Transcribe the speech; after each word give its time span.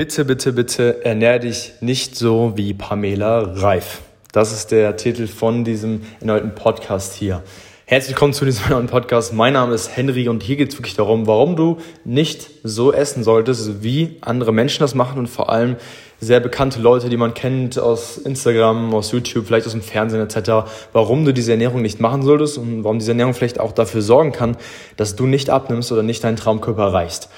Bitte, 0.00 0.24
bitte, 0.24 0.54
bitte 0.54 1.04
ernähr 1.04 1.38
dich 1.38 1.74
nicht 1.82 2.16
so 2.16 2.54
wie 2.56 2.72
Pamela 2.72 3.40
Reif. 3.40 4.00
Das 4.32 4.50
ist 4.50 4.70
der 4.70 4.96
Titel 4.96 5.26
von 5.26 5.62
diesem 5.62 6.00
erneuten 6.20 6.54
Podcast 6.54 7.12
hier. 7.12 7.42
Herzlich 7.84 8.12
willkommen 8.12 8.32
zu 8.32 8.46
diesem 8.46 8.70
neuen 8.70 8.86
Podcast. 8.86 9.34
Mein 9.34 9.52
Name 9.52 9.74
ist 9.74 9.94
Henry 9.94 10.30
und 10.30 10.42
hier 10.42 10.56
geht 10.56 10.70
es 10.70 10.78
wirklich 10.78 10.96
darum, 10.96 11.26
warum 11.26 11.54
du 11.54 11.76
nicht 12.06 12.48
so 12.64 12.94
essen 12.94 13.24
solltest, 13.24 13.82
wie 13.82 14.16
andere 14.22 14.54
Menschen 14.54 14.80
das 14.80 14.94
machen 14.94 15.18
und 15.18 15.26
vor 15.26 15.50
allem 15.50 15.76
sehr 16.18 16.40
bekannte 16.40 16.80
Leute, 16.80 17.10
die 17.10 17.18
man 17.18 17.34
kennt 17.34 17.78
aus 17.78 18.16
Instagram, 18.16 18.94
aus 18.94 19.12
YouTube, 19.12 19.46
vielleicht 19.46 19.66
aus 19.66 19.72
dem 19.72 19.82
Fernsehen 19.82 20.22
etc., 20.22 20.70
warum 20.94 21.26
du 21.26 21.34
diese 21.34 21.52
Ernährung 21.52 21.82
nicht 21.82 22.00
machen 22.00 22.22
solltest 22.22 22.56
und 22.56 22.84
warum 22.84 23.00
diese 23.00 23.10
Ernährung 23.10 23.34
vielleicht 23.34 23.60
auch 23.60 23.72
dafür 23.72 24.00
sorgen 24.00 24.32
kann, 24.32 24.56
dass 24.96 25.14
du 25.14 25.26
nicht 25.26 25.50
abnimmst 25.50 25.92
oder 25.92 26.02
nicht 26.02 26.24
deinen 26.24 26.36
Traumkörper 26.36 26.84
erreichst. 26.84 27.28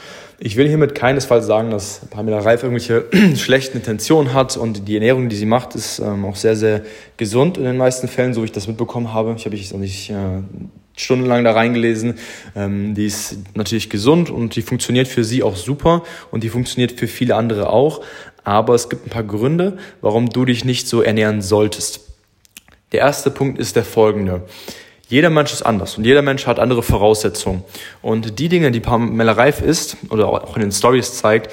Ich 0.45 0.57
will 0.57 0.67
hiermit 0.67 0.97
keinesfalls 0.97 1.47
sagen, 1.47 1.71
dass 1.71 2.01
Pamela 2.11 2.41
Reif 2.41 2.65
irgendwelche 2.65 3.05
schlechten 3.37 3.77
Intentionen 3.77 4.35
hat 4.35 4.57
und 4.57 4.89
die 4.89 4.95
Ernährung, 4.95 5.29
die 5.29 5.37
sie 5.37 5.47
macht, 5.47 5.77
ist 5.77 6.01
ähm, 6.01 6.25
auch 6.25 6.35
sehr, 6.35 6.57
sehr 6.57 6.83
gesund 7.17 7.59
in 7.59 7.63
den 7.63 7.77
meisten 7.77 8.09
Fällen, 8.09 8.35
so 8.35 8.41
wie 8.41 8.47
ich 8.47 8.53
das 8.53 8.67
mitbekommen 8.67 9.15
habe. 9.15 9.35
Ich 9.37 9.45
habe 9.45 9.55
mich 9.55 9.73
auch 9.73 9.79
nicht 9.79 10.11
äh, 10.11 10.43
stundenlang 10.97 11.45
da 11.45 11.53
reingelesen. 11.53 12.15
Ähm, 12.57 12.97
die 12.97 13.07
ist 13.07 13.37
natürlich 13.55 13.89
gesund 13.89 14.31
und 14.31 14.57
die 14.57 14.63
funktioniert 14.63 15.07
für 15.07 15.23
sie 15.23 15.45
auch 15.45 15.55
super 15.55 16.03
und 16.33 16.43
die 16.43 16.49
funktioniert 16.49 16.91
für 16.91 17.07
viele 17.07 17.37
andere 17.37 17.71
auch. 17.71 18.03
Aber 18.43 18.75
es 18.75 18.89
gibt 18.89 19.07
ein 19.07 19.11
paar 19.11 19.23
Gründe, 19.23 19.79
warum 20.01 20.29
du 20.29 20.45
dich 20.45 20.65
nicht 20.65 20.89
so 20.89 21.03
ernähren 21.03 21.41
solltest. 21.41 22.01
Der 22.91 22.99
erste 22.99 23.31
Punkt 23.31 23.61
ist 23.61 23.77
der 23.77 23.85
folgende. 23.85 24.43
Jeder 25.13 25.29
Mensch 25.29 25.53
ist 25.53 25.61
anders 25.61 25.99
und 25.99 26.05
jeder 26.05 26.23
Mensch 26.23 26.47
hat 26.47 26.59
andere 26.59 26.83
Voraussetzungen. 26.83 27.65
Und 28.01 28.39
die 28.39 28.49
Dinge, 28.49 28.71
die 28.71 28.81
Pamela 28.81 29.33
Reif 29.33 29.61
ist 29.61 29.99
oder 30.09 30.27
auch 30.27 30.57
in 30.57 30.63
den 30.63 30.73
Stories 30.73 31.19
zeigt, 31.19 31.53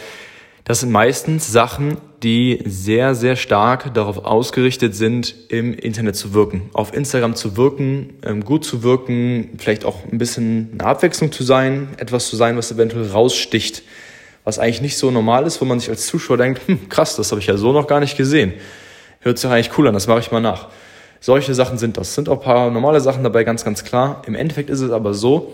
das 0.63 0.80
sind 0.80 0.94
meistens 0.94 1.52
Sachen, 1.52 1.98
die 2.23 2.63
sehr, 2.66 3.16
sehr 3.16 3.35
stark 3.35 3.94
darauf 3.94 4.20
ausgerichtet 4.20 4.96
sind, 4.96 5.35
im 5.49 5.74
Internet 5.74 6.15
zu 6.15 6.34
wirken, 6.34 6.70
auf 6.71 6.93
Instagram 6.93 7.35
zu 7.35 7.57
wirken, 7.57 8.13
ähm, 8.26 8.46
gut 8.46 8.63
zu 8.63 8.82
wirken, 8.82 9.49
vielleicht 9.57 9.84
auch 9.84 10.05
ein 10.10 10.20
bisschen 10.20 10.70
eine 10.80 10.85
Abwechslung 10.85 11.34
zu 11.34 11.43
sein, 11.43 11.90
etwas 11.98 12.30
zu 12.30 12.37
sein, 12.37 12.55
was 12.55 12.71
eventuell 12.71 13.12
raussticht, 13.12 13.84
was 14.46 14.57
eigentlich 14.57 14.82
nicht 14.82 14.98
so 14.98 15.12
normal 15.12 15.46
ist, 15.46 15.60
wo 15.60 15.65
man 15.65 15.82
sich 15.82 15.90
als 15.90 16.07
Zuschauer 16.07 16.37
denkt, 16.37 16.62
hm, 16.65 16.87
krass, 16.87 17.18
das 17.18 17.30
habe 17.32 17.41
ich 17.41 17.48
ja 17.48 17.57
so 17.57 17.74
noch 17.74 17.87
gar 17.87 17.99
nicht 17.99 18.15
gesehen. 18.15 18.54
Hört 19.20 19.37
sich 19.37 19.52
eigentlich 19.52 19.77
cool 19.77 19.90
an, 19.90 19.93
das 19.93 20.07
mache 20.07 20.21
ich 20.21 20.32
mal 20.32 20.40
nach. 20.40 20.70
Solche 21.21 21.53
Sachen 21.53 21.77
sind 21.77 21.98
das. 21.98 22.15
Sind 22.15 22.29
auch 22.29 22.39
ein 22.39 22.43
paar 22.43 22.71
normale 22.71 23.01
Sachen 23.01 23.23
dabei, 23.23 23.43
ganz, 23.43 23.65
ganz 23.65 23.84
klar. 23.84 24.21
Im 24.25 24.35
Endeffekt 24.35 24.70
ist 24.70 24.79
es 24.79 24.91
aber 24.91 25.13
so, 25.13 25.53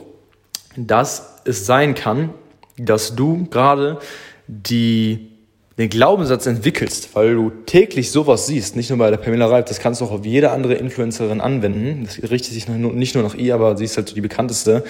dass 0.77 1.41
es 1.45 1.65
sein 1.65 1.95
kann, 1.95 2.29
dass 2.77 3.15
du 3.15 3.47
gerade 3.49 3.99
die, 4.47 5.31
den 5.77 5.89
Glaubenssatz 5.89 6.45
entwickelst, 6.45 7.15
weil 7.15 7.33
du 7.35 7.51
täglich 7.65 8.11
sowas 8.11 8.47
siehst, 8.47 8.75
nicht 8.75 8.89
nur 8.89 8.99
bei 8.99 9.09
der 9.09 9.17
Pamela 9.17 9.47
Reif, 9.47 9.65
das 9.65 9.79
kannst 9.79 10.01
du 10.01 10.05
auch 10.05 10.11
auf 10.11 10.25
jede 10.25 10.51
andere 10.51 10.75
Influencerin 10.75 11.41
anwenden. 11.41 12.05
Das 12.05 12.29
richtet 12.29 12.53
sich 12.53 12.67
nicht 12.67 13.15
nur 13.15 13.23
nach 13.23 13.35
ihr, 13.35 13.55
aber 13.55 13.77
sie 13.77 13.85
ist 13.85 13.97
halt 13.97 14.09
so 14.09 14.15
die 14.15 14.21
bekannteste 14.21 14.83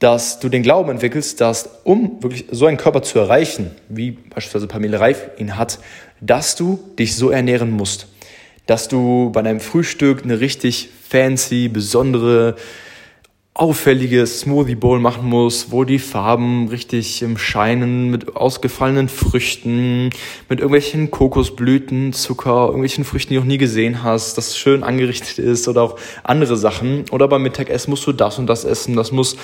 dass 0.00 0.38
du 0.38 0.50
den 0.50 0.62
Glauben 0.62 0.90
entwickelst, 0.90 1.40
dass 1.40 1.80
um 1.84 2.22
wirklich 2.22 2.44
so 2.50 2.66
einen 2.66 2.76
Körper 2.76 3.00
zu 3.00 3.18
erreichen, 3.18 3.70
wie 3.88 4.10
beispielsweise 4.10 4.66
Pamela 4.66 4.98
Reif 4.98 5.30
ihn 5.38 5.56
hat, 5.56 5.78
dass 6.20 6.56
du 6.56 6.78
dich 6.98 7.16
so 7.16 7.30
ernähren 7.30 7.70
musst 7.70 8.08
dass 8.66 8.88
du 8.88 9.30
bei 9.32 9.42
deinem 9.42 9.60
Frühstück 9.60 10.22
eine 10.24 10.40
richtig 10.40 10.88
fancy, 11.08 11.68
besondere, 11.68 12.56
auffällige 13.56 14.26
Smoothie 14.26 14.74
Bowl 14.74 14.98
machen 14.98 15.28
musst, 15.28 15.70
wo 15.70 15.84
die 15.84 16.00
Farben 16.00 16.66
richtig 16.68 17.24
scheinen 17.36 18.10
mit 18.10 18.34
ausgefallenen 18.34 19.08
Früchten, 19.08 20.10
mit 20.48 20.58
irgendwelchen 20.58 21.12
Kokosblüten, 21.12 22.12
Zucker, 22.12 22.66
irgendwelchen 22.66 23.04
Früchten, 23.04 23.28
die 23.28 23.34
du 23.36 23.42
noch 23.42 23.46
nie 23.46 23.58
gesehen 23.58 24.02
hast, 24.02 24.36
das 24.38 24.58
schön 24.58 24.82
angerichtet 24.82 25.38
ist 25.38 25.68
oder 25.68 25.82
auch 25.82 25.98
andere 26.24 26.56
Sachen. 26.56 27.04
Oder 27.12 27.28
beim 27.28 27.44
Mittagessen 27.44 27.90
musst 27.90 28.04
du 28.08 28.12
das 28.12 28.40
und 28.40 28.48
das 28.48 28.64
essen. 28.64 28.96
Das 28.96 29.12
muss 29.12 29.36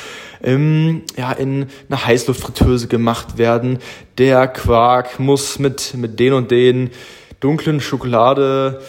ähm, 0.42 1.02
ja, 1.16 1.30
in 1.30 1.66
einer 1.88 2.04
Heißluftfritteuse 2.04 2.88
gemacht 2.88 3.38
werden. 3.38 3.78
Der 4.18 4.48
Quark 4.48 5.20
muss 5.20 5.60
mit, 5.60 5.94
mit 5.94 6.18
den 6.18 6.32
und 6.32 6.50
den 6.50 6.90
dunklen 7.38 7.80
Schokolade 7.80 8.80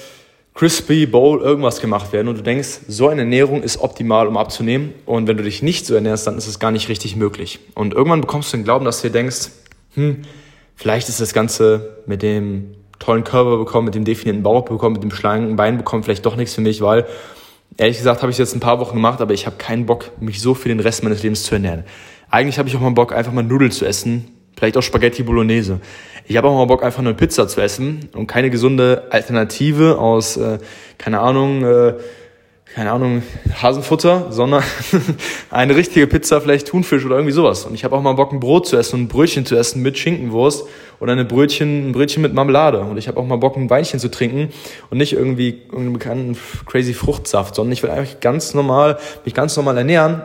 Crispy 0.62 1.08
Bowl 1.08 1.42
irgendwas 1.42 1.82
gemacht 1.82 2.14
werden 2.14 2.28
und 2.28 2.38
du 2.38 2.44
denkst, 2.44 2.82
so 2.88 3.08
eine 3.08 3.22
Ernährung 3.22 3.64
ist 3.64 3.82
optimal, 3.82 4.28
um 4.28 4.38
abzunehmen. 4.38 4.94
Und 5.08 5.26
wenn 5.26 5.36
du 5.36 5.42
dich 5.42 5.64
nicht 5.64 5.88
so 5.88 5.96
ernährst, 5.96 6.28
dann 6.28 6.38
ist 6.38 6.46
es 6.46 6.60
gar 6.60 6.70
nicht 6.70 6.88
richtig 6.88 7.16
möglich. 7.16 7.62
Und 7.74 7.96
irgendwann 7.96 8.22
bekommst 8.22 8.54
du 8.54 8.58
den 8.58 8.64
Glauben, 8.64 8.86
dass 8.86 9.02
du 9.02 9.08
dir 9.08 9.14
denkst, 9.14 9.50
hm, 9.96 10.22
vielleicht 10.76 11.10
ist 11.10 11.20
das 11.20 11.34
Ganze 11.34 11.98
mit 12.06 12.22
dem 12.22 12.76
tollen 13.00 13.24
Körper 13.24 13.58
bekommen, 13.58 13.86
mit 13.86 13.96
dem 13.96 14.06
definierten 14.06 14.44
Bauch 14.44 14.64
bekommen, 14.64 14.94
mit 14.94 15.02
dem 15.02 15.10
schlanken 15.10 15.56
Bein 15.56 15.78
bekommen, 15.78 16.04
vielleicht 16.04 16.28
doch 16.28 16.36
nichts 16.36 16.54
für 16.54 16.62
mich, 16.62 16.80
weil 16.80 17.08
ehrlich 17.78 17.98
gesagt 17.98 18.22
habe 18.22 18.30
ich 18.30 18.36
es 18.36 18.38
jetzt 18.38 18.56
ein 18.56 18.60
paar 18.60 18.80
Wochen 18.80 18.98
gemacht, 18.98 19.20
aber 19.20 19.34
ich 19.34 19.48
habe 19.48 19.56
keinen 19.56 19.88
Bock, 19.88 20.12
mich 20.22 20.42
so 20.42 20.54
für 20.54 20.70
den 20.70 20.80
Rest 20.80 21.02
meines 21.02 21.24
Lebens 21.24 21.42
zu 21.42 21.56
ernähren. 21.56 21.86
Eigentlich 22.30 22.60
habe 22.60 22.70
ich 22.70 22.76
auch 22.76 22.82
mal 22.82 22.92
Bock, 22.92 23.14
einfach 23.14 23.34
mal 23.34 23.42
Nudeln 23.42 23.72
zu 23.72 23.84
essen, 23.84 24.28
vielleicht 24.62 24.78
auch 24.78 24.84
Spaghetti 24.84 25.24
Bolognese. 25.24 25.80
Ich 26.28 26.38
habe 26.38 26.48
auch 26.48 26.56
mal 26.56 26.66
Bock, 26.66 26.84
einfach 26.84 27.00
eine 27.00 27.16
Pizza 27.16 27.48
zu 27.48 27.60
essen 27.62 28.10
und 28.14 28.28
keine 28.28 28.52
gesunde 28.52 29.08
Alternative 29.10 29.98
aus, 29.98 30.38
äh, 30.38 30.60
keine 31.00 31.20
Ahnung, 31.20 31.64
äh, 31.64 31.96
keine 32.76 32.92
Ahnung, 32.92 33.24
Hasenfutter, 33.60 34.28
sondern 34.30 34.62
eine 35.50 35.76
richtige 35.76 36.06
Pizza, 36.06 36.40
vielleicht 36.42 36.68
Thunfisch 36.68 37.04
oder 37.04 37.16
irgendwie 37.16 37.34
sowas. 37.34 37.66
Und 37.66 37.74
ich 37.74 37.84
habe 37.84 37.96
auch 37.96 38.04
mal 38.04 38.14
Bock, 38.14 38.34
ein 38.34 38.40
Brot 38.40 38.68
zu 38.68 38.78
essen 38.78 38.98
und 38.98 39.02
ein 39.06 39.08
Brötchen 39.08 39.48
zu 39.48 39.56
essen 39.56 39.82
mit 39.82 39.98
Schinkenwurst 39.98 40.68
oder 41.00 41.14
eine 41.14 41.26
Brötchen, 41.26 41.90
ein 41.90 41.92
Brötchen 41.92 42.22
mit 42.22 42.36
Marmelade. 42.36 42.82
Und 42.82 42.98
ich 42.98 43.08
habe 43.08 43.20
auch 43.20 43.26
mal 43.26 43.38
Bock, 43.38 43.58
ein 43.58 43.68
Weinchen 43.72 44.00
zu 44.00 44.12
trinken 44.12 44.50
und 44.92 45.00
nicht 45.00 45.14
irgendwie 45.14 45.64
irgendeinen 45.72 45.94
bekannten 45.94 46.38
crazy 46.68 46.94
Fruchtsaft, 46.94 47.56
sondern 47.56 47.74
ich 47.74 47.82
will 47.82 47.90
eigentlich 47.90 48.20
ganz 48.20 48.54
normal, 48.54 49.00
mich 49.26 49.34
ganz 49.34 49.58
normal 49.58 49.80
ernähren 49.80 50.22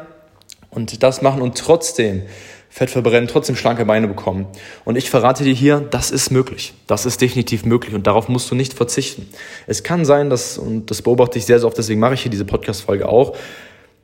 und 0.69 1.03
das 1.03 1.23
machen 1.23 1.41
und 1.41 1.57
trotzdem 1.57 2.25
Fett 2.69 2.91
verbrennen, 2.91 3.29
trotzdem 3.29 3.57
schlanke 3.57 3.85
Beine 3.85 4.09
bekommen. 4.09 4.47
Und 4.85 4.97
ich 4.97 5.09
verrate 5.09 5.45
dir 5.45 5.55
hier, 5.55 5.81
das 5.91 6.11
ist 6.11 6.31
möglich. 6.31 6.75
Das 6.87 7.07
ist 7.07 7.21
definitiv 7.21 7.65
möglich 7.65 7.95
und 7.95 8.07
darauf 8.07 8.29
musst 8.29 8.51
du 8.51 8.55
nicht 8.55 8.75
verzichten. 8.75 9.29
Es 9.67 9.83
kann 9.83 10.05
sein, 10.05 10.31
dass, 10.31 10.59
und 10.59 10.91
das 10.91 11.03
beobachte 11.03 11.39
ich 11.39 11.47
sehr, 11.47 11.59
sehr 11.59 11.67
oft, 11.67 11.79
deswegen 11.79 12.01
mache 12.01 12.15
ich 12.15 12.23
hier 12.23 12.31
diese 12.31 12.45
Podcast-Folge 12.45 13.09
auch, 13.09 13.37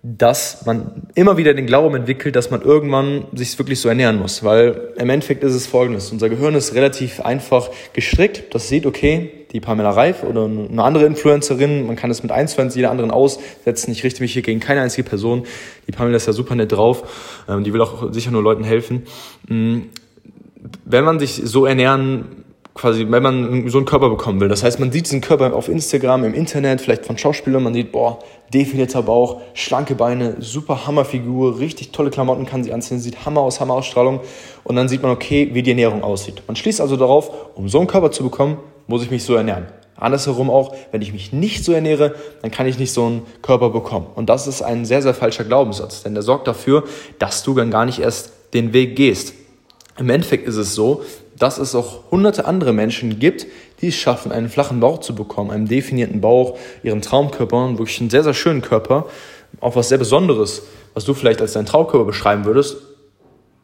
dass 0.02 0.66
man 0.66 1.06
immer 1.14 1.36
wieder 1.36 1.54
den 1.54 1.66
Glauben 1.66 1.94
entwickelt, 1.94 2.34
dass 2.34 2.50
man 2.50 2.62
irgendwann 2.62 3.26
sich 3.34 3.56
wirklich 3.56 3.78
so 3.80 3.88
ernähren 3.88 4.18
muss. 4.18 4.42
Weil 4.42 4.92
im 4.96 5.08
Endeffekt 5.08 5.44
ist 5.44 5.54
es 5.54 5.68
folgendes. 5.68 6.10
Unser 6.10 6.28
Gehirn 6.28 6.56
ist 6.56 6.74
relativ 6.74 7.20
einfach 7.20 7.70
gestrickt. 7.92 8.52
Das 8.52 8.68
sieht, 8.68 8.84
okay, 8.84 9.41
die 9.52 9.60
Pamela 9.60 9.90
Reif 9.90 10.22
oder 10.24 10.44
eine 10.44 10.82
andere 10.82 11.04
Influencerin, 11.04 11.86
man 11.86 11.96
kann 11.96 12.10
es 12.10 12.22
mit 12.22 12.32
eins 12.32 12.54
zu 12.54 12.62
eins 12.62 12.74
jeder 12.74 12.90
anderen 12.90 13.10
aussetzen. 13.10 13.92
Ich 13.92 14.02
richte 14.02 14.22
mich 14.22 14.32
hier 14.32 14.42
gegen 14.42 14.60
keine 14.60 14.80
einzige 14.80 15.06
Person. 15.06 15.44
Die 15.86 15.92
Pamela 15.92 16.16
ist 16.16 16.26
ja 16.26 16.32
super 16.32 16.54
nett 16.54 16.72
drauf. 16.72 17.44
Ähm, 17.48 17.62
die 17.62 17.72
will 17.72 17.80
auch 17.82 18.12
sicher 18.12 18.30
nur 18.30 18.42
Leuten 18.42 18.64
helfen. 18.64 19.02
Mm, 19.48 19.80
wenn 20.84 21.04
man 21.04 21.18
sich 21.18 21.40
so 21.44 21.66
ernähren 21.66 22.42
quasi, 22.74 23.06
wenn 23.10 23.22
man 23.22 23.68
so 23.68 23.78
einen 23.78 23.86
Körper 23.86 24.08
bekommen 24.08 24.40
will. 24.40 24.48
Das 24.48 24.62
heißt, 24.62 24.80
man 24.80 24.90
sieht 24.92 25.04
diesen 25.04 25.20
Körper 25.20 25.54
auf 25.54 25.68
Instagram, 25.68 26.24
im 26.24 26.32
Internet, 26.32 26.80
vielleicht 26.80 27.04
von 27.04 27.18
Schauspielern, 27.18 27.62
man 27.62 27.74
sieht, 27.74 27.92
boah, 27.92 28.20
definierter 28.54 29.02
Bauch, 29.02 29.42
schlanke 29.54 29.94
Beine, 29.94 30.36
super 30.38 30.86
Hammerfigur, 30.86 31.58
richtig 31.58 31.92
tolle 31.92 32.10
Klamotten 32.10 32.46
kann 32.46 32.64
sie 32.64 32.72
anziehen, 32.72 32.98
sieht 32.98 33.26
Hammer 33.26 33.42
aus, 33.42 33.60
Hammerausstrahlung 33.60 34.20
und 34.64 34.76
dann 34.76 34.88
sieht 34.88 35.02
man, 35.02 35.10
okay, 35.10 35.50
wie 35.52 35.62
die 35.62 35.70
Ernährung 35.70 36.02
aussieht. 36.02 36.42
Man 36.46 36.56
schließt 36.56 36.80
also 36.80 36.96
darauf, 36.96 37.30
um 37.54 37.68
so 37.68 37.78
einen 37.78 37.88
Körper 37.88 38.10
zu 38.10 38.22
bekommen, 38.22 38.56
muss 38.86 39.02
ich 39.02 39.10
mich 39.10 39.24
so 39.24 39.34
ernähren. 39.34 39.66
Andersherum 39.96 40.50
auch, 40.50 40.74
wenn 40.90 41.02
ich 41.02 41.12
mich 41.12 41.32
nicht 41.32 41.64
so 41.64 41.72
ernähre, 41.72 42.14
dann 42.40 42.50
kann 42.50 42.66
ich 42.66 42.78
nicht 42.78 42.92
so 42.92 43.04
einen 43.06 43.22
Körper 43.40 43.70
bekommen. 43.70 44.06
Und 44.14 44.28
das 44.28 44.46
ist 44.46 44.62
ein 44.62 44.84
sehr, 44.84 45.02
sehr 45.02 45.14
falscher 45.14 45.44
Glaubenssatz, 45.44 46.02
denn 46.02 46.14
der 46.14 46.22
sorgt 46.22 46.48
dafür, 46.48 46.84
dass 47.18 47.42
du 47.42 47.54
dann 47.54 47.70
gar 47.70 47.84
nicht 47.84 48.00
erst 48.00 48.32
den 48.52 48.72
Weg 48.72 48.96
gehst. 48.96 49.34
Im 49.98 50.10
Endeffekt 50.10 50.48
ist 50.48 50.56
es 50.56 50.74
so, 50.74 51.02
dass 51.38 51.58
es 51.58 51.74
auch 51.74 52.10
hunderte 52.10 52.46
andere 52.46 52.72
Menschen 52.72 53.18
gibt, 53.18 53.46
die 53.80 53.88
es 53.88 53.94
schaffen, 53.94 54.32
einen 54.32 54.48
flachen 54.48 54.80
Bauch 54.80 55.00
zu 55.00 55.14
bekommen, 55.14 55.50
einen 55.50 55.66
definierten 55.66 56.20
Bauch, 56.20 56.58
ihren 56.82 57.02
Traumkörper 57.02 57.64
und 57.64 57.78
wirklich 57.78 58.00
einen 58.00 58.10
sehr, 58.10 58.24
sehr 58.24 58.34
schönen 58.34 58.62
Körper, 58.62 59.06
auch 59.60 59.76
was 59.76 59.88
sehr 59.88 59.98
Besonderes, 59.98 60.62
was 60.94 61.04
du 61.04 61.14
vielleicht 61.14 61.40
als 61.40 61.52
deinen 61.52 61.66
Traumkörper 61.66 62.06
beschreiben 62.06 62.44
würdest, 62.44 62.76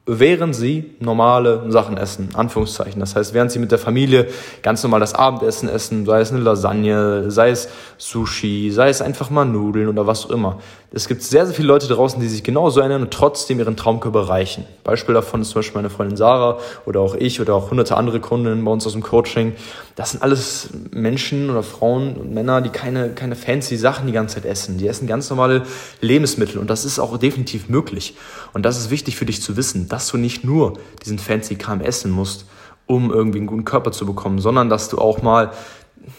während 0.09 0.57
sie 0.57 0.95
normale 1.01 1.71
Sachen 1.71 1.99
essen, 1.99 2.31
Anführungszeichen. 2.35 2.99
Das 2.99 3.15
heißt, 3.15 3.35
während 3.35 3.53
sie 3.53 3.59
mit 3.59 3.71
der 3.71 3.79
Familie 3.79 4.29
ganz 4.63 4.83
normal 4.83 5.01
das 5.01 5.15
Abendessen 5.15 5.69
essen, 5.69 6.07
sei 6.07 6.21
es 6.21 6.33
eine 6.33 6.41
Lasagne, 6.41 7.31
sei 7.31 7.51
es 7.51 7.69
Sushi, 7.99 8.71
sei 8.71 8.89
es 8.89 9.03
einfach 9.03 9.29
mal 9.29 9.45
Nudeln 9.45 9.89
oder 9.89 10.07
was 10.07 10.25
auch 10.25 10.31
immer. 10.31 10.59
Es 10.91 11.07
gibt 11.07 11.23
sehr, 11.23 11.45
sehr 11.45 11.55
viele 11.55 11.69
Leute 11.69 11.87
draußen, 11.87 12.19
die 12.19 12.29
sich 12.29 12.43
genauso 12.43 12.81
ernähren 12.81 13.03
und 13.03 13.13
trotzdem 13.13 13.59
ihren 13.59 13.77
Traumkörper 13.77 14.21
erreichen. 14.21 14.65
Beispiel 14.85 15.15
davon 15.15 15.43
ist 15.43 15.51
zum 15.51 15.59
Beispiel 15.59 15.77
meine 15.83 15.91
Freundin 15.91 16.17
Sarah 16.17 16.59
oder 16.87 17.01
auch 17.01 17.15
ich 17.15 17.43
oder 17.43 17.55
auch 17.55 17.71
hunderte 17.71 17.95
andere 17.95 18.21
Kunden 18.21 18.65
bei 18.65 18.71
uns 18.71 18.87
aus 18.87 18.95
dem 18.95 19.03
Coaching. 19.03 19.53
Das 19.97 20.13
sind 20.13 20.23
alles 20.23 20.71
Menschen 20.91 21.51
oder 21.51 21.63
Frauen 21.63 22.17
und 22.17 22.33
Männer, 22.33 22.63
die 22.63 22.71
keine, 22.71 23.11
keine 23.11 23.37
fancy 23.37 23.77
Sachen 23.77 24.07
die 24.07 24.15
ganze 24.15 24.37
Zeit 24.37 24.47
essen. 24.47 24.79
Die 24.79 24.89
essen 24.89 25.07
ganz 25.07 25.29
normale 25.29 25.65
Lebensmittel 26.01 26.59
und 26.59 26.71
das 26.71 26.87
ist 26.87 26.99
auch 26.99 27.19
definitiv 27.19 27.69
möglich. 27.69 28.17
Und 28.55 28.63
das 28.63 28.79
ist 28.79 28.89
wichtig 28.89 29.17
für 29.17 29.27
dich 29.27 29.43
zu 29.43 29.59
wissen, 29.59 29.91
dass 29.91 30.09
du 30.09 30.17
nicht 30.17 30.43
nur 30.43 30.79
diesen 31.05 31.19
fancy 31.19 31.57
Kram 31.57 31.83
essen 31.83 32.11
musst, 32.11 32.47
um 32.87 33.13
irgendwie 33.13 33.39
einen 33.39 33.47
guten 33.47 33.67
Körper 33.67 33.93
zu 33.93 34.07
bekommen, 34.07 34.39
sondern 34.39 34.71
dass 34.71 34.89
du 34.89 34.97
auch 34.97 35.21
mal 35.21 35.53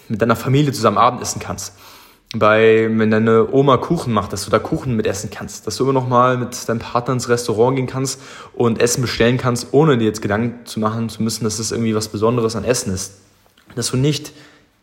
mit 0.10 0.22
deiner 0.22 0.36
Familie 0.36 0.72
zusammen 0.74 1.00
Abendessen 1.00 1.40
kannst. 1.40 1.74
Bei, 2.36 2.88
wenn 2.92 3.10
deine 3.10 3.52
Oma 3.52 3.78
Kuchen 3.78 4.14
macht, 4.14 4.34
dass 4.34 4.46
du 4.46 4.52
da 4.52 4.60
Kuchen 4.60 4.96
mit 4.96 5.08
essen 5.08 5.32
kannst, 5.32 5.66
dass 5.66 5.78
du 5.78 5.84
immer 5.84 5.94
noch 5.94 6.08
mal 6.08 6.38
mit 6.38 6.70
deinem 6.70 6.78
Partner 6.78 7.14
ins 7.14 7.28
Restaurant 7.28 7.76
gehen 7.76 7.88
kannst 7.88 8.22
und 8.54 8.80
Essen 8.80 9.02
bestellen 9.02 9.38
kannst, 9.38 9.70
ohne 9.72 9.98
dir 9.98 10.06
jetzt 10.06 10.22
Gedanken 10.22 10.66
zu 10.66 10.80
machen 10.80 11.10
zu 11.10 11.24
müssen, 11.24 11.44
dass 11.44 11.58
das 11.58 11.72
irgendwie 11.72 11.96
was 11.96 12.08
Besonderes 12.08 12.56
an 12.56 12.66
Essen 12.66 12.94
ist. 12.94 13.14
Dass 13.76 13.90
du 13.90 13.98
nicht 13.98 14.32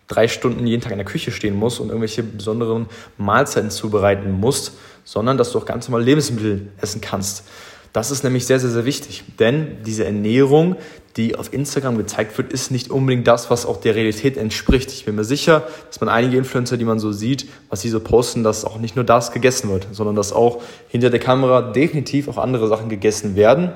drei 0.08 0.26
Stunden 0.26 0.66
jeden 0.66 0.82
Tag 0.82 0.90
in 0.90 0.98
der 0.98 1.06
Küche 1.06 1.31
stehen 1.31 1.54
musst 1.54 1.78
und 1.78 1.88
irgendwelche 1.88 2.25
besonderen 2.25 2.87
Mahlzeiten 3.16 3.70
zubereiten 3.70 4.32
musst, 4.32 4.72
sondern 5.04 5.38
dass 5.38 5.52
du 5.52 5.58
auch 5.58 5.66
ganz 5.66 5.88
normal 5.88 6.04
Lebensmittel 6.04 6.69
essen 6.81 7.00
kannst. 7.00 7.44
Das 7.92 8.10
ist 8.10 8.25
nämlich 8.25 8.44
sehr, 8.44 8.60
sehr, 8.60 8.70
sehr 8.70 8.84
wichtig, 8.84 9.25
denn 9.38 9.78
diese 9.84 10.04
Ernährung, 10.04 10.76
die 11.16 11.34
auf 11.34 11.52
Instagram 11.52 11.96
gezeigt 11.96 12.36
wird, 12.36 12.52
ist 12.52 12.70
nicht 12.70 12.90
unbedingt 12.90 13.26
das, 13.26 13.50
was 13.50 13.64
auch 13.64 13.78
der 13.78 13.94
Realität 13.94 14.36
entspricht. 14.36 14.92
Ich 14.92 15.06
bin 15.06 15.14
mir 15.14 15.24
sicher, 15.24 15.62
dass 15.88 16.00
man 16.00 16.10
einige 16.10 16.36
Influencer, 16.36 16.76
die 16.76 16.84
man 16.84 16.98
so 16.98 17.12
sieht, 17.12 17.48
was 17.70 17.80
sie 17.80 17.88
so 17.88 18.00
posten, 18.00 18.44
dass 18.44 18.64
auch 18.64 18.78
nicht 18.78 18.96
nur 18.96 19.04
das 19.04 19.32
gegessen 19.32 19.70
wird, 19.70 19.86
sondern 19.92 20.14
dass 20.14 20.32
auch 20.32 20.62
hinter 20.88 21.10
der 21.10 21.20
Kamera 21.20 21.62
definitiv 21.62 22.28
auch 22.28 22.36
andere 22.36 22.68
Sachen 22.68 22.88
gegessen 22.88 23.34
werden. 23.34 23.72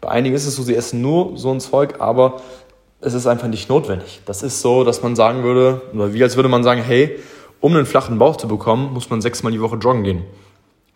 Bei 0.00 0.08
einigen 0.08 0.34
ist 0.34 0.46
es 0.46 0.56
so, 0.56 0.62
sie 0.62 0.74
essen 0.74 1.02
nur 1.02 1.36
so 1.36 1.50
ein 1.50 1.60
Zeug, 1.60 1.96
aber 2.00 2.40
es 3.02 3.12
ist 3.12 3.26
einfach 3.26 3.48
nicht 3.48 3.68
notwendig. 3.68 4.20
Das 4.24 4.42
ist 4.42 4.62
so, 4.62 4.84
dass 4.84 5.02
man 5.02 5.16
sagen 5.16 5.42
würde, 5.42 5.82
oder 5.94 6.14
wie 6.14 6.22
als 6.22 6.36
würde 6.36 6.48
man 6.48 6.64
sagen, 6.64 6.82
hey, 6.82 7.18
um 7.60 7.74
einen 7.76 7.84
flachen 7.84 8.18
Bauch 8.18 8.36
zu 8.36 8.48
bekommen, 8.48 8.94
muss 8.94 9.10
man 9.10 9.20
sechsmal 9.20 9.52
die 9.52 9.60
Woche 9.60 9.76
joggen 9.76 10.02
gehen. 10.02 10.24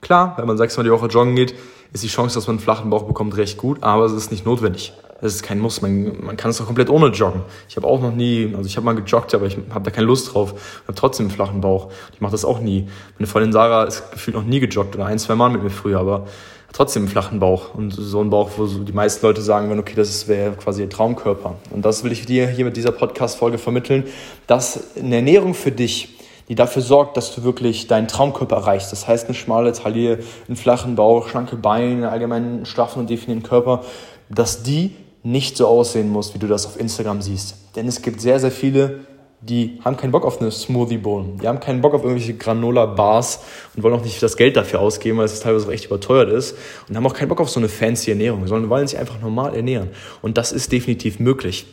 Klar, 0.04 0.34
wenn 0.36 0.46
man 0.46 0.58
sechsmal 0.58 0.84
die 0.84 0.92
Woche 0.92 1.06
joggen 1.06 1.34
geht, 1.34 1.54
ist 1.94 2.04
die 2.04 2.08
Chance, 2.08 2.34
dass 2.34 2.46
man 2.46 2.56
einen 2.56 2.62
flachen 2.62 2.90
Bauch 2.90 3.04
bekommt, 3.04 3.38
recht 3.38 3.56
gut, 3.56 3.82
aber 3.82 4.04
es 4.04 4.12
ist 4.12 4.30
nicht 4.30 4.44
notwendig. 4.44 4.92
Es 5.22 5.34
ist 5.34 5.42
kein 5.42 5.58
Muss. 5.58 5.80
Man, 5.80 6.22
man 6.22 6.36
kann 6.36 6.50
es 6.50 6.60
auch 6.60 6.66
komplett 6.66 6.90
ohne 6.90 7.06
joggen. 7.06 7.40
Ich 7.70 7.76
habe 7.78 7.86
auch 7.86 8.02
noch 8.02 8.14
nie, 8.14 8.52
also 8.54 8.66
ich 8.66 8.76
habe 8.76 8.84
mal 8.84 8.94
gejoggt, 8.94 9.34
aber 9.34 9.46
ich 9.46 9.56
habe 9.70 9.82
da 9.82 9.90
keine 9.90 10.06
Lust 10.06 10.34
drauf. 10.34 10.52
Ich 10.82 10.88
habe 10.88 10.94
trotzdem 10.94 11.26
einen 11.26 11.34
flachen 11.34 11.62
Bauch. 11.62 11.90
Ich 12.12 12.20
mache 12.20 12.32
das 12.32 12.44
auch 12.44 12.60
nie. 12.60 12.86
Meine 13.18 13.26
Freundin 13.26 13.52
Sarah 13.52 13.84
ist 13.84 14.10
gefühlt 14.12 14.36
noch 14.36 14.44
nie 14.44 14.60
gejoggt 14.60 14.94
oder 14.94 15.06
ein, 15.06 15.18
zwei 15.18 15.36
Mal 15.36 15.48
mit 15.48 15.62
mir 15.62 15.70
früher, 15.70 16.00
aber 16.00 16.26
trotzdem 16.74 17.04
einen 17.04 17.10
flachen 17.10 17.40
Bauch. 17.40 17.74
Und 17.74 17.92
so 17.92 18.20
ein 18.20 18.28
Bauch, 18.28 18.50
wo 18.58 18.66
so 18.66 18.80
die 18.80 18.92
meisten 18.92 19.24
Leute 19.24 19.40
sagen 19.40 19.68
würden, 19.68 19.80
okay, 19.80 19.94
das 19.96 20.28
wäre 20.28 20.52
quasi 20.52 20.82
ihr 20.82 20.90
Traumkörper. 20.90 21.54
Und 21.70 21.82
das 21.82 22.04
will 22.04 22.12
ich 22.12 22.26
dir 22.26 22.46
hier 22.46 22.66
mit 22.66 22.76
dieser 22.76 22.92
Podcast-Folge 22.92 23.56
vermitteln, 23.56 24.04
dass 24.46 24.94
eine 24.98 25.16
Ernährung 25.16 25.54
für 25.54 25.72
dich 25.72 26.13
die 26.48 26.54
dafür 26.54 26.82
sorgt, 26.82 27.16
dass 27.16 27.34
du 27.34 27.42
wirklich 27.42 27.86
deinen 27.86 28.08
Traumkörper 28.08 28.56
erreichst. 28.56 28.92
Das 28.92 29.08
heißt, 29.08 29.26
eine 29.26 29.34
schmale 29.34 29.72
Taille, 29.72 30.18
einen 30.46 30.56
flachen 30.56 30.94
Bauch, 30.94 31.28
schlanke 31.28 31.56
Beine, 31.56 32.10
allgemein 32.10 32.44
einen 32.44 32.66
straffen 32.66 33.00
und 33.00 33.10
definierten 33.10 33.42
Körper, 33.42 33.82
dass 34.28 34.62
die 34.62 34.94
nicht 35.22 35.56
so 35.56 35.66
aussehen 35.66 36.10
muss, 36.10 36.34
wie 36.34 36.38
du 36.38 36.46
das 36.46 36.66
auf 36.66 36.78
Instagram 36.78 37.22
siehst. 37.22 37.56
Denn 37.76 37.88
es 37.88 38.02
gibt 38.02 38.20
sehr, 38.20 38.38
sehr 38.38 38.50
viele, 38.50 39.00
die 39.40 39.78
haben 39.84 39.96
keinen 39.96 40.10
Bock 40.10 40.24
auf 40.24 40.40
eine 40.40 40.50
Smoothie 40.50 40.98
Bowl. 40.98 41.24
Die 41.42 41.48
haben 41.48 41.60
keinen 41.60 41.80
Bock 41.80 41.94
auf 41.94 42.02
irgendwelche 42.02 42.34
Granola 42.34 42.86
Bars 42.86 43.40
und 43.74 43.82
wollen 43.82 43.94
auch 43.94 44.04
nicht 44.04 44.22
das 44.22 44.36
Geld 44.36 44.56
dafür 44.56 44.80
ausgeben, 44.80 45.18
weil 45.18 45.26
es 45.26 45.40
teilweise 45.40 45.70
echt 45.70 45.86
überteuert 45.86 46.30
ist 46.30 46.56
und 46.88 46.96
haben 46.96 47.06
auch 47.06 47.14
keinen 47.14 47.28
Bock 47.28 47.40
auf 47.40 47.50
so 47.50 47.60
eine 47.60 47.68
fancy 47.68 48.10
Ernährung, 48.10 48.46
sondern 48.46 48.70
wollen 48.70 48.86
sich 48.86 48.98
einfach 48.98 49.20
normal 49.20 49.54
ernähren. 49.54 49.90
Und 50.22 50.38
das 50.38 50.52
ist 50.52 50.72
definitiv 50.72 51.18
möglich. 51.18 51.66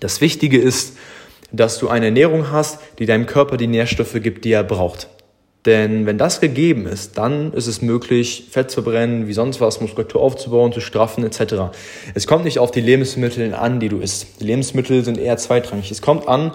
Das 0.00 0.20
Wichtige 0.20 0.58
ist, 0.58 0.96
dass 1.52 1.78
du 1.78 1.88
eine 1.88 2.06
Ernährung 2.06 2.50
hast, 2.50 2.80
die 2.98 3.06
deinem 3.06 3.26
Körper 3.26 3.56
die 3.56 3.66
Nährstoffe 3.66 4.20
gibt, 4.22 4.44
die 4.44 4.52
er 4.52 4.64
braucht. 4.64 5.08
Denn 5.66 6.06
wenn 6.06 6.18
das 6.18 6.40
gegeben 6.40 6.86
ist, 6.86 7.18
dann 7.18 7.52
ist 7.52 7.66
es 7.66 7.82
möglich, 7.82 8.46
Fett 8.50 8.70
zu 8.70 8.82
brennen, 8.82 9.26
wie 9.26 9.32
sonst 9.32 9.60
was, 9.60 9.80
Muskulatur 9.80 10.22
aufzubauen, 10.22 10.72
zu 10.72 10.80
straffen 10.80 11.24
etc. 11.24 11.76
Es 12.14 12.26
kommt 12.26 12.44
nicht 12.44 12.58
auf 12.58 12.70
die 12.70 12.80
Lebensmittel 12.80 13.52
an, 13.54 13.80
die 13.80 13.88
du 13.88 13.98
isst. 13.98 14.40
Die 14.40 14.44
Lebensmittel 14.44 15.04
sind 15.04 15.18
eher 15.18 15.36
zweitrangig. 15.36 15.90
Es 15.90 16.00
kommt 16.00 16.28
an 16.28 16.52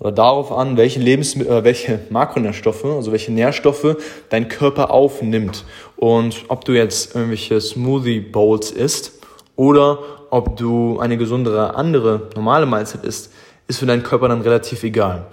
oder 0.00 0.12
darauf 0.12 0.50
an, 0.50 0.76
welche 0.76 0.98
Lebensmittel, 0.98 1.52
äh, 1.52 1.64
welche 1.64 2.00
Makronährstoffe, 2.10 2.84
also 2.84 3.12
welche 3.12 3.32
Nährstoffe 3.32 3.96
dein 4.28 4.48
Körper 4.48 4.90
aufnimmt 4.90 5.64
und 5.96 6.44
ob 6.48 6.64
du 6.64 6.72
jetzt 6.72 7.14
irgendwelche 7.14 7.60
Smoothie 7.60 8.20
Bowls 8.20 8.72
isst 8.72 9.12
oder 9.54 10.00
ob 10.30 10.56
du 10.56 10.98
eine 10.98 11.16
gesundere 11.16 11.76
andere 11.76 12.28
normale 12.34 12.66
Mahlzeit 12.66 13.04
isst 13.04 13.30
ist 13.68 13.78
für 13.78 13.86
deinen 13.86 14.02
Körper 14.02 14.28
dann 14.28 14.40
relativ 14.40 14.82
egal. 14.82 15.26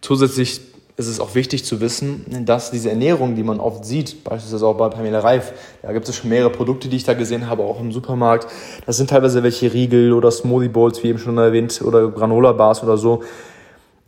Zusätzlich 0.00 0.60
ist 0.96 1.08
es 1.08 1.18
auch 1.18 1.34
wichtig 1.34 1.64
zu 1.64 1.80
wissen, 1.80 2.44
dass 2.46 2.70
diese 2.70 2.88
Ernährung, 2.88 3.34
die 3.34 3.42
man 3.42 3.58
oft 3.58 3.84
sieht, 3.84 4.22
beispielsweise 4.22 4.66
auch 4.66 4.76
bei 4.76 4.88
Pamela 4.88 5.18
Reif, 5.20 5.52
da 5.82 5.92
gibt 5.92 6.08
es 6.08 6.14
schon 6.14 6.30
mehrere 6.30 6.50
Produkte, 6.50 6.88
die 6.88 6.96
ich 6.96 7.04
da 7.04 7.14
gesehen 7.14 7.48
habe, 7.48 7.64
auch 7.64 7.80
im 7.80 7.90
Supermarkt. 7.90 8.46
Das 8.86 8.96
sind 8.96 9.10
teilweise 9.10 9.42
welche 9.42 9.72
Riegel 9.72 10.12
oder 10.12 10.30
Smoothie 10.30 10.68
Bowls, 10.68 11.02
wie 11.02 11.08
eben 11.08 11.18
schon 11.18 11.36
erwähnt, 11.36 11.82
oder 11.84 12.08
Granola 12.10 12.52
Bars 12.52 12.82
oder 12.84 12.96
so. 12.96 13.24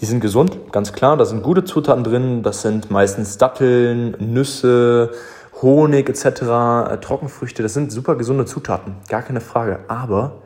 Die 0.00 0.06
sind 0.06 0.20
gesund, 0.20 0.72
ganz 0.72 0.92
klar. 0.92 1.16
Da 1.16 1.24
sind 1.24 1.42
gute 1.42 1.64
Zutaten 1.64 2.04
drin. 2.04 2.42
Das 2.42 2.62
sind 2.62 2.90
meistens 2.90 3.38
Datteln, 3.38 4.14
Nüsse, 4.20 5.10
Honig 5.62 6.08
etc., 6.08 6.24
äh, 6.26 6.98
Trockenfrüchte. 6.98 7.62
Das 7.62 7.74
sind 7.74 7.90
super 7.90 8.14
gesunde 8.14 8.44
Zutaten, 8.44 8.96
gar 9.08 9.22
keine 9.22 9.40
Frage. 9.40 9.80
Aber 9.88 10.42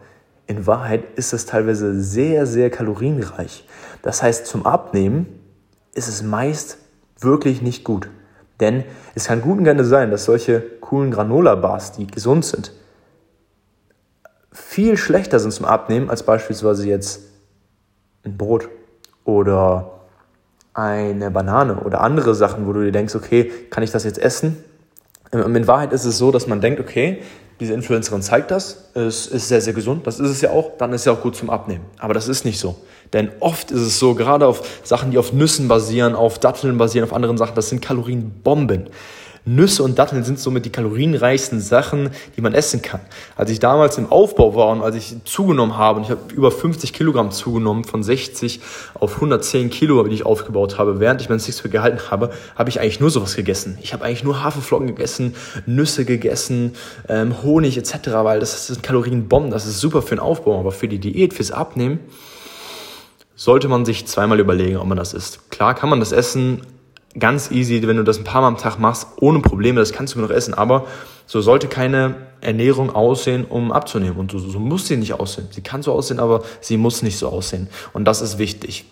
in 0.46 0.66
Wahrheit 0.66 1.04
ist 1.16 1.32
es 1.32 1.46
teilweise 1.46 2.00
sehr, 2.00 2.46
sehr 2.46 2.70
kalorienreich. 2.70 3.66
Das 4.02 4.22
heißt, 4.22 4.46
zum 4.46 4.66
Abnehmen 4.66 5.26
ist 5.94 6.08
es 6.08 6.22
meist 6.22 6.78
wirklich 7.20 7.62
nicht 7.62 7.84
gut. 7.84 8.08
Denn 8.60 8.84
es 9.14 9.26
kann 9.26 9.40
gut 9.40 9.58
und 9.58 9.64
gerne 9.64 9.84
sein, 9.84 10.10
dass 10.10 10.24
solche 10.24 10.60
coolen 10.60 11.10
Granola-Bars, 11.10 11.92
die 11.92 12.06
gesund 12.06 12.44
sind, 12.44 12.72
viel 14.52 14.96
schlechter 14.96 15.38
sind 15.38 15.52
zum 15.52 15.66
Abnehmen 15.66 16.10
als 16.10 16.22
beispielsweise 16.22 16.86
jetzt 16.86 17.22
ein 18.24 18.36
Brot 18.36 18.68
oder 19.24 20.00
eine 20.74 21.30
Banane 21.30 21.80
oder 21.80 22.00
andere 22.00 22.34
Sachen, 22.34 22.66
wo 22.66 22.72
du 22.72 22.82
dir 22.84 22.92
denkst, 22.92 23.14
okay, 23.14 23.50
kann 23.70 23.82
ich 23.82 23.90
das 23.90 24.04
jetzt 24.04 24.18
essen? 24.18 24.62
In 25.32 25.66
Wahrheit 25.66 25.92
ist 25.92 26.04
es 26.04 26.18
so, 26.18 26.30
dass 26.32 26.46
man 26.46 26.60
denkt, 26.60 26.80
okay, 26.80 27.22
diese 27.60 27.74
Influencerin 27.74 28.22
zeigt 28.22 28.50
das, 28.50 28.84
es 28.94 29.26
ist 29.26 29.48
sehr, 29.48 29.60
sehr 29.60 29.74
gesund, 29.74 30.06
das 30.06 30.18
ist 30.18 30.30
es 30.30 30.40
ja 30.40 30.50
auch, 30.50 30.72
dann 30.78 30.92
ist 30.92 31.02
es 31.02 31.04
ja 31.04 31.12
auch 31.12 31.20
gut 31.20 31.36
zum 31.36 31.50
Abnehmen. 31.50 31.84
Aber 31.98 32.14
das 32.14 32.26
ist 32.26 32.44
nicht 32.44 32.58
so. 32.58 32.76
Denn 33.12 33.30
oft 33.40 33.70
ist 33.70 33.82
es 33.82 33.98
so, 33.98 34.14
gerade 34.14 34.46
auf 34.46 34.80
Sachen, 34.82 35.10
die 35.10 35.18
auf 35.18 35.32
Nüssen 35.32 35.68
basieren, 35.68 36.14
auf 36.14 36.38
Datteln 36.38 36.78
basieren, 36.78 37.06
auf 37.06 37.14
anderen 37.14 37.36
Sachen, 37.36 37.54
das 37.54 37.68
sind 37.68 37.82
Kalorienbomben. 37.82 38.88
Nüsse 39.44 39.82
und 39.82 39.98
Datteln 39.98 40.22
sind 40.22 40.38
somit 40.38 40.64
die 40.64 40.70
kalorienreichsten 40.70 41.60
Sachen, 41.60 42.10
die 42.36 42.40
man 42.40 42.52
essen 42.52 42.82
kann. 42.82 43.00
Als 43.36 43.50
ich 43.50 43.58
damals 43.58 43.96
im 43.98 44.10
Aufbau 44.10 44.54
war 44.54 44.68
und 44.68 44.82
als 44.82 44.96
ich 44.96 45.16
zugenommen 45.24 45.76
habe, 45.76 45.98
und 45.98 46.04
ich 46.04 46.10
habe 46.10 46.32
über 46.34 46.50
50 46.50 46.92
Kilogramm 46.92 47.30
zugenommen, 47.30 47.84
von 47.84 48.02
60 48.02 48.60
auf 48.94 49.14
110 49.16 49.70
Kilo, 49.70 50.02
die 50.04 50.14
ich 50.14 50.26
aufgebaut 50.26 50.78
habe, 50.78 51.00
während 51.00 51.20
ich 51.22 51.28
mein 51.28 51.40
Sixpack 51.40 51.72
gehalten 51.72 52.10
habe, 52.10 52.30
habe 52.54 52.68
ich 52.68 52.80
eigentlich 52.80 53.00
nur 53.00 53.10
sowas 53.10 53.34
gegessen. 53.34 53.78
Ich 53.82 53.92
habe 53.92 54.04
eigentlich 54.04 54.24
nur 54.24 54.42
Haferflocken 54.42 54.88
gegessen, 54.88 55.34
Nüsse 55.66 56.04
gegessen, 56.04 56.74
ähm, 57.08 57.42
Honig 57.42 57.76
etc., 57.76 58.10
weil 58.22 58.40
das 58.40 58.66
sind 58.66 58.82
Kalorienbomben, 58.82 59.50
das 59.50 59.66
ist 59.66 59.80
super 59.80 60.02
für 60.02 60.16
den 60.16 60.20
Aufbau, 60.20 60.58
aber 60.60 60.72
für 60.72 60.88
die 60.88 60.98
Diät, 60.98 61.34
fürs 61.34 61.50
Abnehmen, 61.50 62.00
sollte 63.36 63.68
man 63.68 63.86
sich 63.86 64.06
zweimal 64.06 64.38
überlegen, 64.38 64.76
ob 64.76 64.86
man 64.86 64.98
das 64.98 65.14
isst. 65.14 65.50
Klar 65.50 65.74
kann 65.74 65.88
man 65.88 65.98
das 65.98 66.12
essen, 66.12 66.60
ganz 67.18 67.50
easy, 67.50 67.86
wenn 67.86 67.96
du 67.96 68.04
das 68.04 68.18
ein 68.18 68.24
paar 68.24 68.42
Mal 68.42 68.48
am 68.48 68.56
Tag 68.56 68.78
machst, 68.78 69.08
ohne 69.20 69.40
Probleme, 69.40 69.80
das 69.80 69.92
kannst 69.92 70.14
du 70.14 70.20
noch 70.20 70.30
essen. 70.30 70.54
Aber 70.54 70.86
so 71.26 71.40
sollte 71.40 71.66
keine 71.66 72.14
Ernährung 72.40 72.94
aussehen, 72.94 73.44
um 73.44 73.72
abzunehmen. 73.72 74.16
Und 74.16 74.30
so, 74.30 74.38
so 74.38 74.58
muss 74.58 74.86
sie 74.86 74.96
nicht 74.96 75.14
aussehen. 75.14 75.48
Sie 75.50 75.62
kann 75.62 75.82
so 75.82 75.92
aussehen, 75.92 76.20
aber 76.20 76.42
sie 76.60 76.76
muss 76.76 77.02
nicht 77.02 77.18
so 77.18 77.28
aussehen. 77.28 77.68
Und 77.92 78.04
das 78.04 78.20
ist 78.20 78.38
wichtig. 78.38 78.84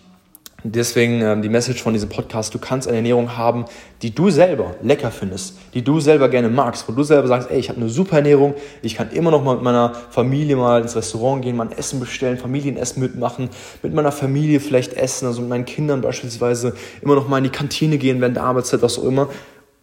Deswegen 0.63 1.21
ähm, 1.21 1.41
die 1.41 1.49
Message 1.49 1.81
von 1.81 1.93
diesem 1.93 2.09
Podcast, 2.09 2.53
du 2.53 2.59
kannst 2.59 2.87
eine 2.87 2.97
Ernährung 2.97 3.37
haben, 3.37 3.65
die 4.01 4.13
du 4.13 4.29
selber 4.29 4.75
lecker 4.81 5.09
findest, 5.09 5.57
die 5.73 5.83
du 5.83 5.99
selber 5.99 6.27
gerne 6.27 6.49
magst, 6.49 6.87
wo 6.87 6.91
du 6.91 7.03
selber 7.03 7.27
sagst, 7.27 7.49
ey, 7.49 7.59
ich 7.59 7.69
habe 7.69 7.79
eine 7.79 7.89
super 7.89 8.17
Ernährung, 8.17 8.55
ich 8.81 8.95
kann 8.95 9.11
immer 9.11 9.31
noch 9.31 9.43
mal 9.43 9.55
mit 9.55 9.63
meiner 9.63 9.93
Familie 10.09 10.57
mal 10.57 10.81
ins 10.81 10.95
Restaurant 10.95 11.41
gehen, 11.41 11.55
mal 11.55 11.67
ein 11.67 11.77
Essen 11.77 11.99
bestellen, 11.99 12.37
Familienessen 12.37 13.01
mitmachen, 13.01 13.49
mit 13.81 13.93
meiner 13.93 14.11
Familie 14.11 14.59
vielleicht 14.59 14.93
essen, 14.93 15.27
also 15.27 15.41
mit 15.41 15.49
meinen 15.49 15.65
Kindern 15.65 16.01
beispielsweise 16.01 16.73
immer 17.01 17.15
noch 17.15 17.27
mal 17.27 17.37
in 17.37 17.45
die 17.45 17.49
Kantine 17.49 17.97
gehen 17.97 18.19
während 18.19 18.35
der 18.35 18.43
Arbeitszeit, 18.43 18.81
was 18.81 18.99
auch 18.99 19.05
immer 19.05 19.29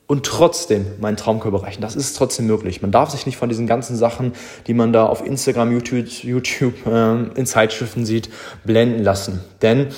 und 0.07 0.25
trotzdem 0.25 0.87
meinen 1.01 1.17
Traumkörper 1.17 1.59
erreichen. 1.59 1.81
Das 1.81 1.97
ist 1.97 2.17
trotzdem 2.17 2.47
möglich. 2.47 2.81
Man 2.81 2.93
darf 2.93 3.11
sich 3.11 3.27
nicht 3.27 3.37
von 3.37 3.49
diesen 3.49 3.67
ganzen 3.67 3.97
Sachen, 3.97 4.35
die 4.67 4.75
man 4.75 4.93
da 4.93 5.07
auf 5.07 5.25
Instagram, 5.27 5.73
YouTube, 5.73 6.07
YouTube 6.23 6.75
äh, 6.87 7.25
in 7.35 7.47
Zeitschriften 7.47 8.07
sieht, 8.07 8.29
blenden 8.65 9.03
lassen. 9.03 9.41
Denn 9.63 9.89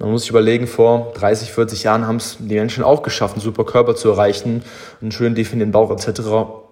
man 0.00 0.10
muss 0.10 0.22
sich 0.22 0.30
überlegen, 0.30 0.66
vor 0.66 1.12
30, 1.14 1.52
40 1.52 1.82
Jahren 1.84 2.06
haben 2.06 2.16
es 2.16 2.38
die 2.38 2.54
Menschen 2.54 2.82
auch 2.82 3.02
geschafft, 3.02 3.34
einen 3.34 3.42
super 3.42 3.64
Körper 3.64 3.94
zu 3.94 4.08
erreichen, 4.08 4.62
einen 5.00 5.12
schönen 5.12 5.34
definierten 5.34 5.72
Bauch 5.72 5.90
etc., 5.90 6.22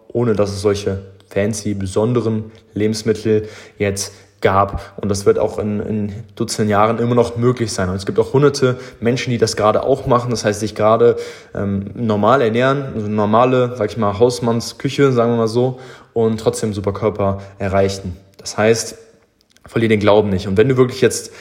ohne 0.08 0.35
dass 0.35 0.50
es 0.50 0.62
solche 0.62 1.02
fancy, 1.28 1.75
besonderen 1.75 2.50
Lebensmittel 2.73 3.49
jetzt 3.78 4.14
gab. 4.40 4.94
Und 4.97 5.11
das 5.11 5.26
wird 5.26 5.38
auch 5.38 5.58
in, 5.58 5.80
in 5.80 6.12
Dutzenden 6.37 6.70
Jahren 6.70 6.99
immer 6.99 7.14
noch 7.14 7.37
möglich 7.37 7.73
sein. 7.73 7.90
Und 7.90 7.97
es 7.97 8.06
gibt 8.06 8.18
auch 8.18 8.32
hunderte 8.32 8.78
Menschen, 9.00 9.30
die 9.30 9.38
das 9.38 9.56
gerade 9.56 9.82
auch 9.82 10.06
machen. 10.06 10.30
Das 10.30 10.44
heißt, 10.44 10.61
sich 10.61 10.75
gerade 10.75 11.16
ähm, 11.54 11.90
normal 11.94 12.40
ernähren, 12.40 12.92
also 12.94 13.08
normale, 13.08 13.75
sag 13.76 13.90
ich 13.90 13.97
mal, 13.97 14.18
Hausmannsküche, 14.18 15.12
sagen 15.12 15.32
wir 15.32 15.37
mal 15.37 15.49
so, 15.49 15.80
und 16.14 16.40
trotzdem 16.40 16.73
super 16.73 16.92
Körper 16.92 17.42
erreichen. 17.58 18.16
Das 18.38 18.56
heißt, 18.56 18.97
verlier 19.66 19.88
den 19.88 20.00
Glauben 20.00 20.30
nicht. 20.30 20.47
Und 20.47 20.56
wenn 20.56 20.68
du 20.68 20.76
wirklich 20.76 21.00
jetzt 21.00 21.32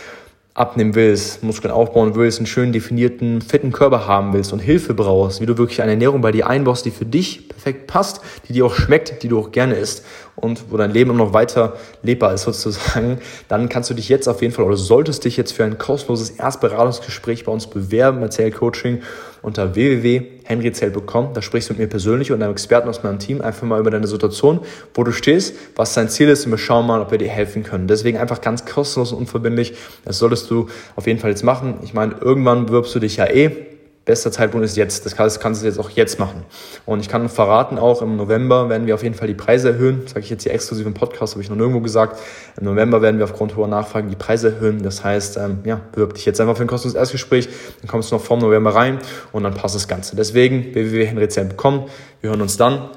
abnehmen 0.57 0.95
willst, 0.95 1.43
Muskeln 1.43 1.71
aufbauen 1.71 2.15
willst, 2.15 2.39
einen 2.39 2.47
schön 2.47 2.73
definierten, 2.73 3.41
fitten 3.41 3.71
Körper 3.71 4.07
haben 4.07 4.33
willst 4.33 4.51
und 4.51 4.59
Hilfe 4.59 4.95
brauchst, 4.95 5.39
wie 5.39 5.45
du 5.45 5.57
wirklich 5.59 5.83
eine 5.83 5.91
Ernährung 5.91 6.21
bei 6.21 6.31
dir 6.31 6.47
einbaust, 6.47 6.83
die 6.83 6.91
für 6.91 7.05
dich 7.05 7.47
perfekt 7.47 7.85
passt, 7.85 8.21
die 8.47 8.53
dir 8.53 8.65
auch 8.65 8.73
schmeckt, 8.73 9.21
die 9.21 9.27
du 9.27 9.39
auch 9.39 9.51
gerne 9.51 9.75
isst 9.75 10.03
und 10.35 10.71
wo 10.71 10.77
dein 10.77 10.91
Leben 10.91 11.15
noch 11.15 11.33
weiter 11.33 11.73
lebbar 12.01 12.33
ist 12.33 12.41
sozusagen, 12.43 13.19
dann 13.47 13.69
kannst 13.69 13.91
du 13.91 13.93
dich 13.93 14.09
jetzt 14.09 14.27
auf 14.27 14.41
jeden 14.41 14.53
Fall 14.53 14.65
oder 14.65 14.77
solltest 14.77 15.25
dich 15.25 15.37
jetzt 15.37 15.51
für 15.51 15.63
ein 15.63 15.77
kostenloses 15.77 16.31
Erstberatungsgespräch 16.31 17.45
bei 17.45 17.51
uns 17.51 17.67
bewerben, 17.67 18.23
Erzähl 18.23 18.51
Coaching 18.51 19.03
unter 19.47 19.75
www.henryzell.com. 19.75 21.29
Da 21.33 21.41
sprichst 21.41 21.69
du 21.69 21.73
mit 21.73 21.79
mir 21.79 21.87
persönlich 21.87 22.33
und 22.33 22.43
einem 22.43 22.51
Experten 22.51 22.89
aus 22.89 23.01
meinem 23.01 23.17
Team 23.17 23.41
einfach 23.41 23.65
mal 23.65 23.79
über 23.79 23.89
deine 23.89 24.05
Situation, 24.05 24.59
wo 24.93 25.05
du 25.05 25.13
stehst, 25.13 25.55
was 25.77 25.93
dein 25.93 26.09
Ziel 26.09 26.27
ist 26.27 26.45
und 26.45 26.51
wir 26.51 26.57
schauen 26.57 26.85
mal, 26.85 26.99
ob 26.99 27.11
wir 27.11 27.17
dir 27.17 27.29
helfen 27.29 27.63
können. 27.63 27.87
Deswegen 27.87 28.17
einfach 28.17 28.41
ganz 28.41 28.65
kostenlos 28.65 29.13
und 29.13 29.19
unverbindlich. 29.19 29.73
Das 30.03 30.17
solltest 30.19 30.51
du 30.51 30.67
auf 30.97 31.07
jeden 31.07 31.19
Fall 31.19 31.29
jetzt 31.29 31.43
machen. 31.43 31.75
Ich 31.81 31.93
meine, 31.93 32.15
irgendwann 32.19 32.65
bewirbst 32.65 32.93
du 32.93 32.99
dich 32.99 33.15
ja 33.15 33.25
eh 33.25 33.76
bester 34.07 34.31
Zeitpunkt 34.31 34.65
ist 34.65 34.75
jetzt. 34.75 35.05
Das 35.05 35.15
kannst, 35.15 35.39
kannst 35.39 35.61
du 35.61 35.67
jetzt 35.67 35.77
auch 35.77 35.91
jetzt 35.91 36.17
machen. 36.17 36.43
Und 36.87 37.01
ich 37.01 37.09
kann 37.09 37.29
verraten, 37.29 37.77
auch 37.77 38.01
im 38.01 38.15
November 38.15 38.69
werden 38.69 38.87
wir 38.87 38.95
auf 38.95 39.03
jeden 39.03 39.13
Fall 39.13 39.27
die 39.27 39.35
Preise 39.35 39.69
erhöhen. 39.69 40.07
Sage 40.07 40.21
ich 40.21 40.29
jetzt 40.31 40.43
hier 40.43 40.53
exklusiv 40.53 40.87
im 40.87 40.95
Podcast, 40.95 41.33
habe 41.33 41.43
ich 41.43 41.49
noch 41.49 41.57
nirgendwo 41.57 41.81
gesagt. 41.81 42.19
Im 42.57 42.65
November 42.65 43.01
werden 43.03 43.17
wir 43.19 43.25
aufgrund 43.25 43.55
hoher 43.55 43.67
Nachfragen 43.67 44.09
die 44.09 44.15
Preise 44.15 44.53
erhöhen. 44.53 44.81
Das 44.81 45.03
heißt, 45.03 45.37
ähm, 45.37 45.59
ja, 45.65 45.79
bewirb 45.91 46.15
dich 46.15 46.25
jetzt 46.25 46.41
einfach 46.41 46.57
für 46.57 46.63
ein 46.63 46.67
kostenloses 46.67 46.97
Erstgespräch. 46.97 47.49
Dann 47.81 47.87
kommst 47.87 48.11
du 48.11 48.15
noch 48.15 48.23
vor 48.23 48.37
November 48.37 48.73
rein 48.73 48.99
und 49.33 49.43
dann 49.43 49.53
passt 49.53 49.75
das 49.75 49.87
Ganze. 49.87 50.15
Deswegen 50.15 50.73
www.henryzell.com. 50.73 51.87
Wir 52.21 52.29
hören 52.31 52.41
uns 52.41 52.57
dann. 52.57 52.89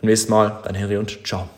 Beim 0.00 0.10
nächsten 0.10 0.30
Mal, 0.30 0.60
dein 0.64 0.76
Henry 0.76 0.96
und 0.96 1.26
ciao. 1.26 1.57